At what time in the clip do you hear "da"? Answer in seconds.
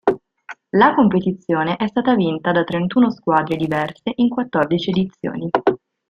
2.51-2.63